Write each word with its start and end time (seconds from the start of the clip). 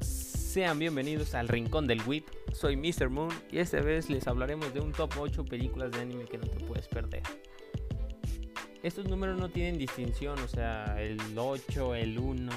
Sean 0.00 0.78
bienvenidos 0.78 1.34
al 1.34 1.48
Rincón 1.48 1.86
del 1.86 2.02
Whip. 2.06 2.26
Soy 2.52 2.76
Mr. 2.76 3.08
Moon 3.08 3.30
y 3.50 3.58
esta 3.58 3.80
vez 3.80 4.10
les 4.10 4.26
hablaremos 4.26 4.74
de 4.74 4.80
un 4.80 4.92
top 4.92 5.12
8 5.18 5.44
películas 5.44 5.92
de 5.92 6.00
anime 6.00 6.24
que 6.24 6.36
no 6.36 6.46
te 6.46 6.62
puedes 6.64 6.86
perder. 6.88 7.22
Estos 8.82 9.08
números 9.08 9.38
no 9.38 9.48
tienen 9.48 9.78
distinción, 9.78 10.38
o 10.40 10.48
sea, 10.48 11.00
el 11.00 11.18
8, 11.36 11.94
el 11.94 12.18
1, 12.18 12.50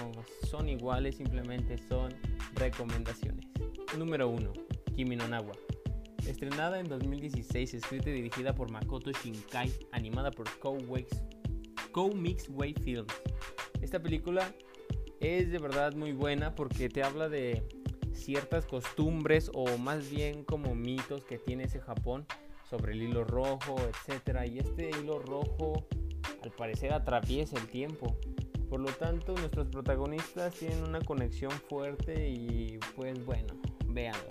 son 0.50 0.68
iguales, 0.68 1.16
simplemente 1.18 1.78
son 1.78 2.14
recomendaciones. 2.56 3.46
Número 3.98 4.28
1, 4.28 4.52
Kimi 4.96 5.16
no 5.16 5.28
Nawa. 5.28 5.54
Estrenada 6.28 6.80
en 6.80 6.90
2016, 6.90 7.76
escrita 7.76 8.10
y 8.10 8.14
dirigida 8.14 8.56
por 8.56 8.72
Makoto 8.72 9.12
Shinkai, 9.12 9.72
animada 9.92 10.32
por 10.32 10.50
Co-Mix 11.92 12.50
Way 12.50 12.74
Films. 12.74 13.14
Esta 13.82 14.02
película 14.02 14.54
es 15.24 15.52
de 15.52 15.58
verdad 15.58 15.94
muy 15.94 16.12
buena 16.12 16.54
porque 16.54 16.90
te 16.90 17.02
habla 17.02 17.30
de 17.30 17.64
ciertas 18.12 18.66
costumbres 18.66 19.50
o 19.54 19.78
más 19.78 20.10
bien 20.10 20.44
como 20.44 20.76
mitos 20.76 21.24
que 21.24 21.38
tiene 21.38 21.64
ese 21.64 21.80
Japón 21.80 22.26
sobre 22.70 22.92
el 22.92 23.04
hilo 23.04 23.24
rojo, 23.24 23.78
etc. 23.80 24.40
Y 24.52 24.60
este 24.60 24.90
hilo 24.90 25.20
rojo 25.20 25.86
al 26.44 26.52
parecer 26.52 26.92
atraviesa 26.92 27.58
el 27.58 27.68
tiempo. 27.68 28.18
Por 28.70 28.82
lo 28.82 28.90
tanto, 28.90 29.34
nuestros 29.36 29.68
protagonistas 29.68 30.56
tienen 30.56 30.84
una 30.84 31.00
conexión 31.00 31.52
fuerte 31.52 32.30
y 32.30 32.80
pues 32.96 33.26
bueno, 33.26 33.54
véanlo. 33.88 34.28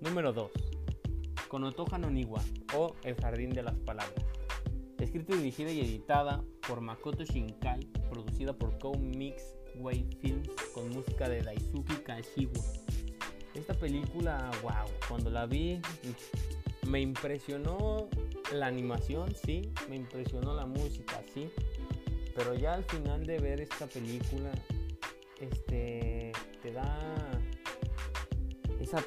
Número 0.00 0.32
2. 0.32 0.50
Konotoha 1.48 1.98
no 1.98 2.10
Niwa 2.10 2.42
o 2.74 2.94
El 3.02 3.16
Jardín 3.16 3.50
de 3.50 3.62
las 3.62 3.74
Palabras. 3.80 4.24
Escrita, 4.98 5.36
dirigida 5.36 5.70
y 5.70 5.80
editada 5.80 6.42
por 6.66 6.80
Makoto 6.80 7.24
Shinkai, 7.24 7.80
producida 8.08 8.54
por 8.54 8.78
Co-Mix 8.78 9.54
Way 9.76 10.06
Films 10.20 10.48
con 10.72 10.90
música 10.90 11.28
de 11.28 11.42
Daisuke 11.42 12.02
Kashiwa. 12.02 12.52
Esta 13.54 13.74
película, 13.74 14.50
wow, 14.62 14.90
cuando 15.08 15.30
la 15.30 15.46
vi 15.46 15.80
me 16.86 17.00
impresionó 17.00 18.08
la 18.52 18.66
animación, 18.66 19.34
sí, 19.34 19.72
me 19.88 19.96
impresionó 19.96 20.54
la 20.54 20.66
música, 20.66 21.22
sí, 21.32 21.48
pero 22.34 22.54
ya 22.54 22.74
al 22.74 22.84
final 22.84 23.24
de 23.24 23.38
ver 23.38 23.60
esta 23.60 23.86
película, 23.86 24.50
este, 25.40 26.32
te 26.62 26.72
da 26.72 26.98
esa 28.80 29.02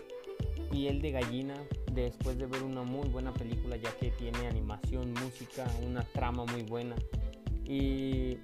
piel 0.72 1.02
de 1.02 1.12
gallina 1.12 1.56
después 1.92 2.38
de 2.38 2.46
ver 2.46 2.64
una 2.64 2.84
muy 2.84 3.10
buena 3.10 3.34
película, 3.34 3.76
ya 3.78 3.92
que 3.98 4.12
tiene 4.12 4.48
animación, 4.48 5.14
música, 5.14 5.68
una 5.86 6.04
trama 6.04 6.46
muy 6.46 6.64
buena 6.64 6.96
y 7.68 8.38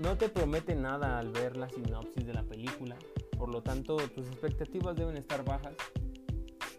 no 0.00 0.16
te 0.16 0.30
promete 0.30 0.74
nada 0.74 1.18
al 1.18 1.30
ver 1.30 1.56
la 1.56 1.68
sinopsis 1.68 2.26
de 2.26 2.32
la 2.32 2.42
película, 2.42 2.96
por 3.36 3.50
lo 3.50 3.62
tanto 3.62 3.96
tus 3.96 4.26
expectativas 4.28 4.96
deben 4.96 5.16
estar 5.18 5.44
bajas, 5.44 5.74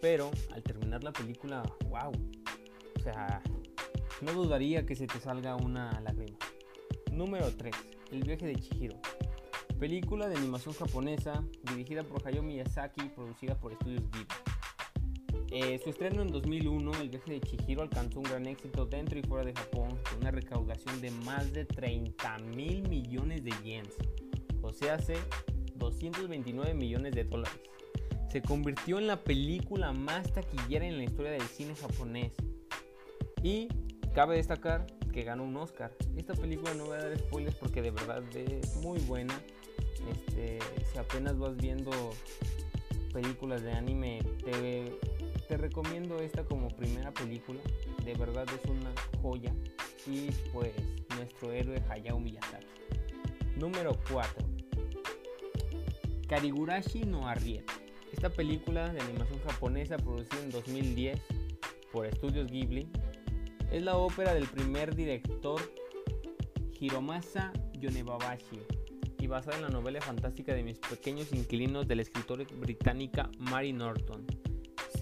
pero 0.00 0.30
al 0.52 0.62
terminar 0.62 1.04
la 1.04 1.12
película, 1.12 1.62
wow, 1.88 2.10
o 2.10 3.00
sea, 3.00 3.40
no 4.22 4.32
dudaría 4.32 4.84
que 4.84 4.96
se 4.96 5.06
te 5.06 5.20
salga 5.20 5.54
una 5.54 6.00
lágrima. 6.00 6.36
Número 7.12 7.48
3. 7.56 7.74
El 8.10 8.24
viaje 8.24 8.46
de 8.46 8.56
Chihiro. 8.56 8.96
Película 9.78 10.28
de 10.28 10.36
animación 10.36 10.74
japonesa 10.74 11.44
dirigida 11.62 12.02
por 12.02 12.26
Hayao 12.26 12.42
Miyazaki 12.42 13.06
y 13.06 13.08
producida 13.08 13.56
por 13.58 13.72
Studios 13.74 14.02
Ghibli. 14.10 14.51
Eh, 15.54 15.78
su 15.84 15.90
estreno 15.90 16.22
en 16.22 16.28
2001, 16.28 16.92
El 17.02 17.10
viaje 17.10 17.32
de 17.32 17.40
Chihiro 17.42 17.82
alcanzó 17.82 18.20
un 18.20 18.24
gran 18.24 18.46
éxito 18.46 18.86
dentro 18.86 19.18
y 19.18 19.22
fuera 19.22 19.44
de 19.44 19.52
Japón, 19.52 19.98
con 20.08 20.20
una 20.20 20.30
recaudación 20.30 20.98
de 21.02 21.10
más 21.10 21.52
de 21.52 21.66
30 21.66 22.38
mil 22.38 22.88
millones 22.88 23.44
de 23.44 23.52
yens, 23.62 23.94
o 24.62 24.72
sea, 24.72 24.94
hace 24.94 25.16
229 25.74 26.72
millones 26.72 27.14
de 27.14 27.24
dólares. 27.24 27.60
Se 28.30 28.40
convirtió 28.40 28.98
en 28.98 29.06
la 29.06 29.22
película 29.22 29.92
más 29.92 30.32
taquillera 30.32 30.86
en 30.86 30.96
la 30.96 31.04
historia 31.04 31.32
del 31.32 31.42
cine 31.42 31.74
japonés 31.74 32.32
y 33.42 33.68
Cabe 34.14 34.36
destacar 34.36 34.86
que 35.10 35.22
ganó 35.22 35.44
un 35.44 35.56
Oscar. 35.56 35.90
Esta 36.18 36.34
película 36.34 36.74
no 36.74 36.84
voy 36.84 36.98
a 36.98 37.04
dar 37.04 37.18
spoilers 37.18 37.56
porque 37.56 37.80
de 37.80 37.90
verdad 37.90 38.22
es 38.36 38.76
muy 38.76 38.98
buena. 39.00 39.32
Este, 40.10 40.58
si 40.92 40.98
apenas 40.98 41.38
vas 41.38 41.56
viendo 41.56 41.90
películas 43.14 43.62
de 43.62 43.72
anime, 43.72 44.20
te, 44.44 44.98
te 45.52 45.58
recomiendo 45.58 46.16
esta 46.16 46.44
como 46.46 46.68
primera 46.68 47.12
película. 47.12 47.60
De 48.06 48.14
verdad 48.14 48.46
es 48.58 48.70
una 48.70 48.90
joya. 49.20 49.52
Y 50.06 50.30
pues 50.50 50.72
nuestro 51.14 51.52
héroe 51.52 51.82
Hayao 51.90 52.18
Miyazaki. 52.18 52.66
Número 53.56 53.92
4. 54.10 54.46
Karigurashi 56.26 57.02
no 57.02 57.28
Arriet. 57.28 57.70
Esta 58.10 58.30
película 58.30 58.90
de 58.94 59.02
animación 59.02 59.40
japonesa 59.46 59.98
producida 59.98 60.40
en 60.40 60.50
2010 60.52 61.20
por 61.92 62.06
Estudios 62.06 62.50
Ghibli 62.50 62.88
es 63.70 63.82
la 63.82 63.98
ópera 63.98 64.32
del 64.32 64.46
primer 64.46 64.94
director 64.94 65.60
Hiromasa 66.80 67.52
Yonebabashi 67.74 68.58
y 69.18 69.26
basada 69.26 69.58
en 69.58 69.64
la 69.64 69.68
novela 69.68 70.00
fantástica 70.00 70.54
de 70.54 70.62
mis 70.62 70.78
pequeños 70.78 71.30
inquilinos 71.30 71.86
de 71.86 71.96
la 71.96 72.02
escritora 72.02 72.42
británica 72.58 73.30
Mary 73.38 73.74
Norton. 73.74 74.41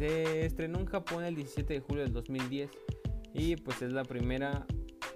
Se 0.00 0.46
estrenó 0.46 0.78
en 0.78 0.86
Japón 0.86 1.24
el 1.24 1.34
17 1.34 1.74
de 1.74 1.80
julio 1.80 2.04
del 2.04 2.14
2010 2.14 2.70
y 3.34 3.56
pues 3.56 3.82
es 3.82 3.92
la 3.92 4.02
primera 4.02 4.66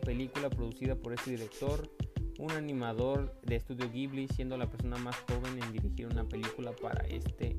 película 0.04 0.50
producida 0.50 0.94
por 0.94 1.14
este 1.14 1.30
director, 1.30 1.90
un 2.38 2.50
animador 2.50 3.34
de 3.44 3.56
estudio 3.56 3.90
Ghibli, 3.90 4.28
siendo 4.28 4.58
la 4.58 4.68
persona 4.68 4.98
más 4.98 5.16
joven 5.20 5.58
en 5.62 5.72
dirigir 5.72 6.06
una 6.06 6.28
película 6.28 6.72
para 6.72 7.02
este, 7.06 7.56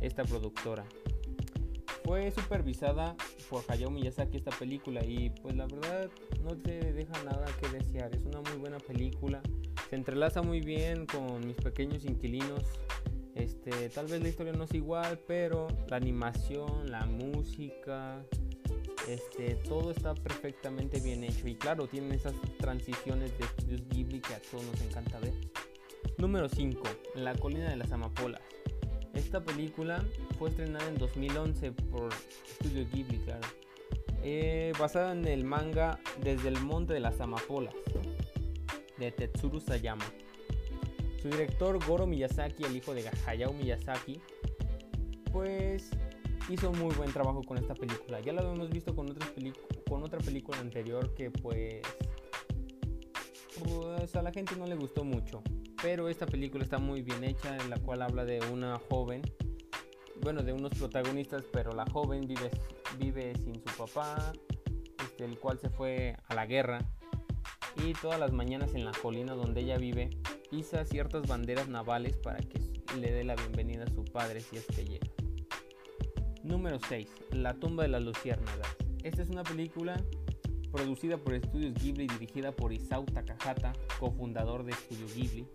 esta 0.00 0.24
productora. 0.24 0.84
Fue 2.04 2.28
supervisada 2.32 3.14
por 3.48 3.62
Hayao 3.68 3.92
Miyazaki 3.92 4.36
esta 4.36 4.50
película 4.50 5.04
y 5.04 5.30
pues 5.40 5.54
la 5.54 5.66
verdad 5.66 6.10
no 6.42 6.56
te 6.56 6.92
deja 6.94 7.12
nada 7.22 7.46
que 7.60 7.68
desear. 7.68 8.12
Es 8.12 8.24
una 8.24 8.40
muy 8.40 8.58
buena 8.58 8.78
película. 8.78 9.40
Se 9.88 9.94
entrelaza 9.94 10.42
muy 10.42 10.60
bien 10.62 11.06
con 11.06 11.46
mis 11.46 11.56
pequeños 11.58 12.04
inquilinos. 12.04 12.64
Este, 13.34 13.88
tal 13.90 14.06
vez 14.06 14.22
la 14.22 14.28
historia 14.28 14.52
no 14.52 14.64
es 14.64 14.74
igual, 14.74 15.18
pero 15.26 15.66
la 15.88 15.96
animación, 15.96 16.90
la 16.90 17.04
música, 17.06 18.24
este, 19.08 19.56
todo 19.56 19.90
está 19.90 20.14
perfectamente 20.14 21.00
bien 21.00 21.24
hecho. 21.24 21.48
Y 21.48 21.56
claro, 21.56 21.86
tienen 21.86 22.12
esas 22.12 22.34
transiciones 22.58 23.36
de 23.38 23.44
estudios 23.44 23.88
Ghibli 23.88 24.20
que 24.20 24.34
a 24.34 24.40
todos 24.40 24.64
nos 24.64 24.80
encanta 24.82 25.18
ver. 25.18 25.32
Número 26.18 26.48
5. 26.48 26.82
La 27.16 27.34
colina 27.34 27.68
de 27.68 27.76
las 27.76 27.90
amapolas. 27.92 28.42
Esta 29.14 29.44
película 29.44 30.04
fue 30.38 30.50
estrenada 30.50 30.88
en 30.88 30.96
2011 30.96 31.72
por 31.72 32.12
Studio 32.56 32.86
Ghibli, 32.92 33.18
claro. 33.18 33.46
Eh, 34.22 34.72
basada 34.78 35.12
en 35.12 35.26
el 35.26 35.44
manga 35.44 36.00
Desde 36.22 36.48
el 36.48 36.58
Monte 36.60 36.94
de 36.94 37.00
las 37.00 37.20
Amapolas 37.20 37.74
de 38.98 39.10
Tetsuru 39.10 39.60
Sayama. 39.60 40.04
Su 41.24 41.30
director 41.30 41.82
Goro 41.86 42.06
Miyazaki, 42.06 42.64
el 42.64 42.76
hijo 42.76 42.92
de 42.92 43.10
Hayao 43.26 43.54
Miyazaki, 43.54 44.20
pues 45.32 45.88
hizo 46.50 46.70
muy 46.70 46.94
buen 46.96 47.10
trabajo 47.14 47.42
con 47.42 47.56
esta 47.56 47.72
película. 47.72 48.20
Ya 48.20 48.34
lo 48.34 48.42
habíamos 48.42 48.68
visto 48.68 48.94
con, 48.94 49.08
otra 49.08 50.18
película 50.18 50.58
anterior 50.58 51.14
que 51.14 51.30
pues, 51.30 51.80
pues 53.58 54.14
a 54.14 54.20
la 54.20 54.32
gente 54.32 54.54
no 54.56 54.66
le 54.66 54.74
gustó 54.74 55.02
mucho. 55.02 55.42
Pero 55.80 56.10
esta 56.10 56.26
película 56.26 56.62
está 56.62 56.76
muy 56.76 57.00
bien 57.00 57.24
hecha, 57.24 57.56
en 57.56 57.70
la 57.70 57.78
cual 57.78 58.02
habla 58.02 58.26
de 58.26 58.40
una 58.52 58.78
joven, 58.90 59.22
bueno, 60.20 60.42
de 60.42 60.52
unos 60.52 60.72
protagonistas, 60.72 61.46
pero 61.50 61.72
la 61.72 61.86
joven 61.86 62.28
vive, 62.28 62.50
vive 62.98 63.34
sin 63.36 63.54
su 63.54 63.78
papá, 63.78 64.30
este, 65.02 65.24
el 65.24 65.38
cual 65.38 65.58
se 65.58 65.70
fue 65.70 66.18
a 66.28 66.34
la 66.34 66.44
guerra. 66.44 66.80
Y 67.82 67.94
todas 67.94 68.20
las 68.20 68.32
mañanas 68.32 68.74
en 68.74 68.84
la 68.84 68.92
colina 68.92 69.32
donde 69.32 69.62
ella 69.62 69.78
vive, 69.78 70.10
iza 70.50 70.84
ciertas 70.84 71.26
banderas 71.26 71.68
navales 71.68 72.16
para 72.16 72.38
que 72.38 72.60
le 72.98 73.12
dé 73.12 73.24
la 73.24 73.34
bienvenida 73.34 73.84
a 73.84 73.90
su 73.90 74.04
padre 74.04 74.40
si 74.40 74.56
es 74.56 74.66
que 74.66 74.84
llega. 74.84 75.06
Número 76.42 76.78
6. 76.88 77.08
La 77.32 77.54
tumba 77.54 77.84
de 77.84 77.88
las 77.88 78.02
luciérnagas. 78.02 78.68
Esta 79.02 79.22
es 79.22 79.30
una 79.30 79.42
película 79.42 80.02
producida 80.70 81.16
por 81.16 81.34
Estudios 81.34 81.74
Ghibli 81.74 82.04
y 82.04 82.08
dirigida 82.08 82.52
por 82.52 82.72
Isao 82.72 83.04
Takahata, 83.04 83.72
cofundador 83.98 84.64
de 84.64 84.72
Estudios 84.72 85.14
Ghibli. 85.14 85.46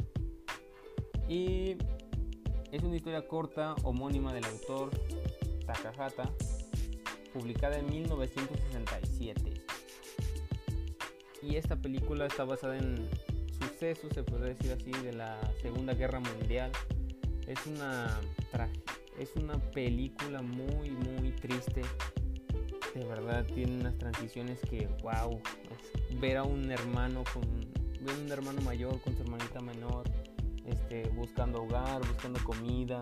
Y 1.27 1.77
es 2.71 2.83
una 2.83 2.95
historia 2.95 3.27
corta 3.27 3.75
homónima 3.83 4.33
del 4.33 4.45
autor 4.45 4.89
Takahata, 5.65 6.31
publicada 7.33 7.77
en 7.77 7.89
1967. 7.89 9.63
Y 11.43 11.55
esta 11.55 11.75
película 11.75 12.25
está 12.25 12.43
basada 12.45 12.77
en 12.77 13.07
sucesos, 13.59 14.11
se 14.13 14.23
puede 14.23 14.53
decir 14.53 14.71
así, 14.71 14.91
de 15.03 15.13
la 15.13 15.39
Segunda 15.61 15.93
Guerra 15.93 16.19
Mundial. 16.19 16.71
Es 17.47 17.65
una, 17.65 18.19
es 19.19 19.35
una 19.35 19.57
película 19.71 20.41
muy, 20.41 20.91
muy 20.91 21.31
triste. 21.31 21.81
De 22.93 23.05
verdad 23.05 23.45
tiene 23.45 23.79
unas 23.79 23.97
transiciones 23.97 24.59
que, 24.61 24.87
wow, 25.03 25.41
ver 26.19 26.37
a 26.37 26.43
un 26.43 26.71
hermano 26.71 27.23
con, 27.33 27.43
ver 28.01 28.15
a 28.15 28.19
un 28.19 28.31
hermano 28.31 28.61
mayor 28.61 28.99
con 29.01 29.15
su 29.15 29.23
hermanita 29.23 29.61
menor, 29.61 30.09
este, 30.65 31.09
buscando 31.09 31.63
hogar, 31.63 31.99
buscando 32.07 32.43
comida. 32.43 32.99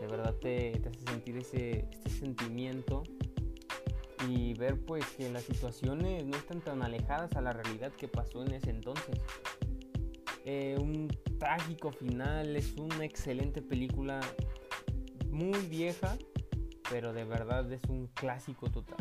De 0.00 0.06
verdad 0.06 0.34
te, 0.34 0.72
te 0.80 0.88
hace 0.88 1.00
sentir 1.00 1.36
ese, 1.36 1.88
este 1.90 2.10
sentimiento 2.10 3.02
y 4.28 4.54
ver 4.54 4.78
pues 4.80 5.04
que 5.16 5.30
las 5.30 5.44
situaciones 5.44 6.24
no 6.24 6.36
están 6.36 6.60
tan 6.60 6.82
alejadas 6.82 7.34
a 7.36 7.40
la 7.40 7.52
realidad 7.52 7.92
que 7.92 8.08
pasó 8.08 8.42
en 8.44 8.52
ese 8.52 8.70
entonces. 8.70 9.16
Eh, 10.44 10.76
un 10.80 11.08
trágico 11.38 11.92
final, 11.92 12.56
es 12.56 12.74
una 12.76 13.04
excelente 13.04 13.60
película, 13.62 14.20
muy 15.30 15.58
vieja, 15.66 16.16
pero 16.90 17.12
de 17.12 17.24
verdad 17.24 17.70
es 17.72 17.84
un 17.84 18.08
clásico 18.08 18.70
total. 18.70 18.98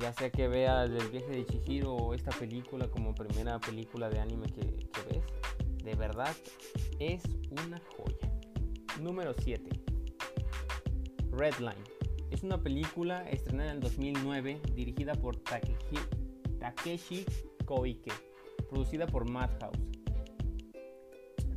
Ya 0.00 0.12
sea 0.12 0.30
que 0.30 0.48
veas 0.48 0.88
el 0.90 1.08
viaje 1.08 1.30
de 1.30 1.46
Chihiro 1.46 1.94
o 1.94 2.14
esta 2.14 2.30
película 2.30 2.88
como 2.88 3.14
primera 3.14 3.58
película 3.58 4.08
de 4.08 4.20
anime 4.20 4.46
que, 4.46 4.62
ves, 4.62 5.24
de 5.82 5.94
verdad 5.94 6.34
es 6.98 7.22
una 7.50 7.80
joya. 7.96 8.32
Número 9.00 9.34
7. 9.34 9.68
Redline. 11.32 11.84
Es 12.30 12.42
una 12.42 12.62
película 12.62 13.28
estrenada 13.28 13.72
en 13.72 13.80
2009 13.80 14.60
dirigida 14.74 15.14
por 15.14 15.36
Takeshi 16.58 17.24
Koike, 17.64 18.12
producida 18.68 19.06
por 19.06 19.28
Madhouse. 19.28 19.89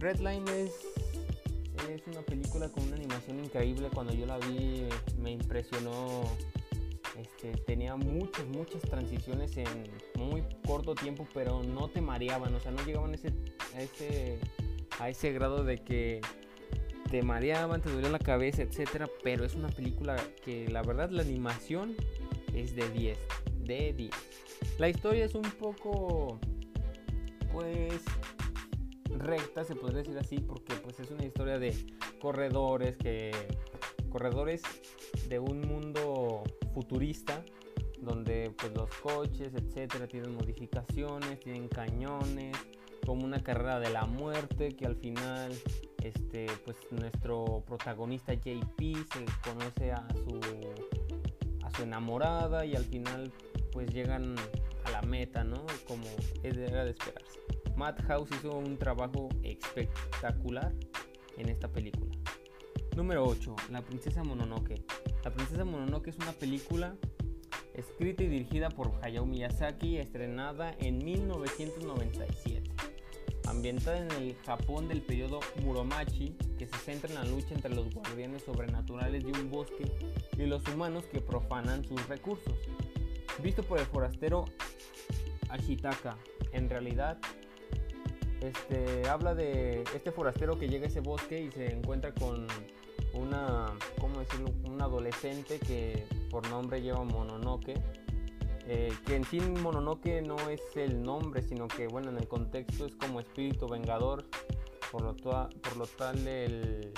Redline 0.04 0.46
es, 0.50 0.72
es 1.90 2.06
una 2.08 2.22
película 2.24 2.68
con 2.68 2.84
una 2.84 2.98
animación 2.98 3.40
increíble. 3.42 3.90
Cuando 3.94 4.14
yo 4.14 4.26
la 4.26 4.38
vi 4.38 4.90
me 5.18 5.32
impresionó. 5.32 6.24
Este, 7.18 7.52
tenía 7.62 7.96
muchas, 7.96 8.46
muchas 8.48 8.82
transiciones 8.82 9.56
en 9.56 9.68
muy 10.18 10.44
corto 10.66 10.94
tiempo, 10.94 11.26
pero 11.34 11.64
no 11.64 11.88
te 11.88 12.02
mareaban, 12.02 12.54
o 12.56 12.60
sea, 12.60 12.72
no 12.72 12.84
llegaban 12.84 13.14
ese, 13.14 13.32
a, 13.76 13.82
ese, 13.82 14.40
a 15.00 15.10
ese 15.10 15.32
grado 15.32 15.64
de 15.64 15.78
que 15.78 16.22
te 17.12 17.22
mareaban, 17.22 17.82
te 17.82 17.92
dolía 17.92 18.10
la 18.10 18.18
cabeza, 18.18 18.64
etcétera, 18.64 19.08
pero 19.24 19.46
es 19.46 19.54
una 19.54 19.70
película 19.70 20.16
que 20.44 20.68
la 20.70 20.82
verdad 20.82 21.12
la 21.12 21.22
animación 21.22 21.96
es 22.56 22.76
de 22.76 22.90
10, 22.90 23.18
de 23.60 23.94
10. 23.94 24.12
La 24.80 24.90
historia 24.90 25.24
es 25.24 25.36
un 25.36 25.44
poco 25.44 26.40
pues 27.52 28.02
recta, 29.18 29.64
se 29.64 29.76
podría 29.76 30.00
decir 30.00 30.18
así, 30.18 30.40
porque 30.40 30.76
pues 30.76 31.00
es 31.00 31.12
una 31.12 31.26
historia 31.26 31.60
de 31.60 31.76
corredores 32.22 32.98
que 32.98 33.32
corredores 34.10 34.62
de 35.28 35.40
un 35.40 35.62
mundo 35.62 36.44
futurista 36.74 37.44
donde 38.00 38.54
pues 38.58 38.74
los 38.76 38.90
coches, 38.96 39.54
etcétera, 39.56 40.08
tienen 40.08 40.36
modificaciones, 40.36 41.40
tienen 41.40 41.68
cañones, 41.68 42.56
como 43.06 43.26
una 43.26 43.42
carrera 43.42 43.80
de 43.80 43.90
la 43.90 44.06
muerte 44.06 44.76
que 44.76 44.86
al 44.86 44.96
final 44.96 45.52
este 46.04 46.48
pues 46.66 46.78
nuestro 46.92 47.64
protagonista 47.66 48.34
JP 48.34 48.80
se 48.80 49.26
conoce 49.44 49.92
a 49.92 50.06
su 50.14 50.40
a 51.64 51.72
su 51.72 51.84
enamorada 51.84 52.66
y 52.66 52.76
al 52.76 52.86
final 52.86 53.32
pues 53.72 53.90
llegan 53.94 54.36
a 54.84 54.92
la 54.92 55.02
meta 55.02 55.44
no 55.44 55.66
como 55.88 56.06
era 56.44 56.84
de 56.84 56.92
esperarse 56.92 57.40
Madhouse 57.84 58.30
hizo 58.34 58.58
un 58.58 58.78
trabajo 58.78 59.28
espectacular 59.44 60.74
en 61.36 61.50
esta 61.50 61.68
película. 61.68 62.16
Número 62.96 63.26
8 63.26 63.58
la 63.72 63.82
princesa 63.82 64.24
Mononoke. 64.24 64.82
La 65.26 65.34
princesa 65.34 65.66
Mononoke 65.66 66.08
es 66.08 66.16
una 66.16 66.32
película 66.32 66.96
escrita 67.74 68.24
y 68.24 68.28
dirigida 68.28 68.70
por 68.70 68.94
Hayao 69.02 69.26
Miyazaki 69.26 69.98
estrenada 69.98 70.74
en 70.80 71.04
1997 71.04 72.72
ambientada 73.48 73.98
en 73.98 74.12
el 74.12 74.38
Japón 74.46 74.88
del 74.88 75.02
periodo 75.02 75.42
Muromachi, 75.62 76.38
que 76.58 76.68
se 76.68 76.78
centra 76.78 77.10
en 77.10 77.16
la 77.16 77.26
lucha 77.26 77.54
entre 77.54 77.76
los 77.76 77.94
guardianes 77.94 78.44
sobrenaturales 78.44 79.26
de 79.26 79.32
un 79.34 79.52
bosque 79.52 79.92
y 80.38 80.46
los 80.46 80.66
humanos 80.70 81.04
que 81.12 81.20
profanan 81.20 81.84
sus 81.84 82.08
recursos. 82.08 82.56
Visto 83.44 83.62
por 83.62 83.80
el 83.80 83.86
forastero 83.86 84.46
Ashitaka, 85.50 86.18
en 86.54 86.70
realidad 86.70 87.20
este, 88.44 89.08
habla 89.10 89.34
de 89.34 89.84
este 89.96 90.12
forastero 90.12 90.58
que 90.58 90.68
llega 90.68 90.86
a 90.86 90.90
ese 90.90 91.00
bosque 91.00 91.42
y 91.42 91.52
se 91.52 91.72
encuentra 91.72 92.14
con 92.14 92.48
una, 93.14 93.74
¿cómo 94.00 94.20
decirlo? 94.20 94.50
Un 94.66 94.82
adolescente 94.82 95.60
que 95.60 96.06
por 96.30 96.48
nombre 96.50 96.82
lleva 96.82 97.04
Mononoke 97.04 97.82
eh, 98.66 98.94
que 99.06 99.16
en 99.16 99.26
sí 99.26 99.42
Mononoke 99.42 100.22
no 100.22 100.38
es 100.50 100.62
el 100.76 101.02
nombre, 101.04 101.42
sino 101.42 101.68
que 101.68 101.88
bueno, 101.88 102.10
en 102.10 102.18
el 102.18 102.28
contexto 102.28 102.86
es 102.86 102.96
como 102.96 103.20
espíritu 103.20 103.68
vengador, 103.68 104.26
por 104.92 105.02
lo, 105.02 105.16
por 105.16 105.78
lo 105.78 105.86
tal 105.86 106.26
el, 106.26 106.94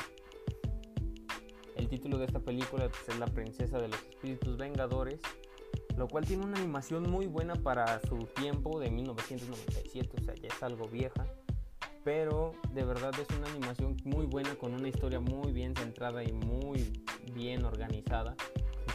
el 1.76 1.90
título 1.90 2.20
de 2.20 2.26
esta 2.26 2.40
película 2.40 2.86
es 2.86 3.20
La 3.20 3.26
princesa 3.26 3.80
de 3.80 3.88
los 3.88 4.00
espíritus 4.00 4.58
vengadores, 4.58 5.20
lo 5.98 6.08
cual 6.08 6.26
tiene 6.26 6.46
una 6.46 6.58
animación 6.58 7.10
muy 7.10 7.28
buena 7.28 7.56
para 7.56 8.00
su 8.02 8.18
tiempo 8.36 8.80
de 8.80 8.92
1997, 8.92 10.18
o 10.20 10.24
sea, 10.24 10.36
ya 10.36 10.48
es 10.48 10.64
algo 10.64 10.88
vieja, 10.88 11.26
pero 12.04 12.52
de 12.74 12.84
verdad 12.84 13.12
es 13.20 13.28
una 13.38 13.50
animación 13.50 13.98
muy 14.04 14.26
buena 14.26 14.56
con 14.56 14.74
una 14.74 14.88
historia 14.88 15.20
muy 15.20 15.52
bien 15.52 15.76
centrada 15.76 16.24
y 16.24 16.32
muy 16.32 17.04
bien 17.34 17.66
organizada 17.66 18.36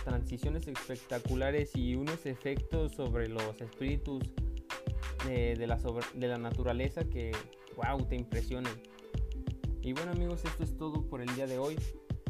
transiciones 0.05 0.67
espectaculares 0.67 1.77
y 1.77 1.95
unos 1.95 2.27
efectos 2.27 2.93
sobre 2.93 3.29
los 3.29 3.61
espíritus 3.61 4.23
de, 5.27 5.67
la, 5.67 5.79
de 6.15 6.29
la 6.29 6.39
naturaleza 6.39 7.05
que, 7.05 7.33
wow, 7.77 8.05
te 8.07 8.17
impresionan. 8.17 8.73
Y 9.83 9.93
bueno 9.93 10.13
amigos, 10.13 10.45
esto 10.45 10.65
es 10.65 10.77
todo 10.77 11.07
por 11.07 11.21
el 11.21 11.35
día 11.35 11.47
de 11.47 11.59
hoy. 11.59 11.77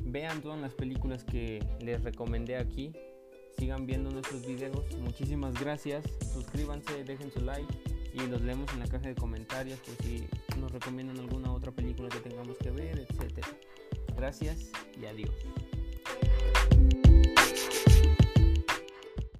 Vean 0.02 0.40
todas 0.40 0.60
las 0.60 0.74
películas 0.74 1.24
que 1.24 1.64
les 1.80 2.02
recomendé 2.02 2.56
aquí. 2.56 2.92
Sigan 3.60 3.86
viendo 3.86 4.10
nuestros 4.10 4.46
videos. 4.46 4.90
Muchísimas 5.00 5.52
gracias. 5.60 6.02
Suscríbanse, 6.32 7.04
dejen 7.04 7.30
su 7.30 7.40
like 7.42 7.68
y 8.14 8.26
los 8.26 8.40
leemos 8.40 8.72
en 8.72 8.80
la 8.80 8.86
caja 8.86 9.08
de 9.08 9.14
comentarios 9.14 9.78
por 9.80 9.94
si 10.02 10.26
nos 10.58 10.72
recomiendan 10.72 11.18
alguna 11.18 11.52
otra 11.52 11.70
película 11.70 12.08
que 12.08 12.20
tengamos 12.20 12.56
que 12.56 12.70
ver, 12.70 13.00
etc. 13.00 13.44
Gracias 14.16 14.70
y 14.98 15.04
adiós. 15.04 15.34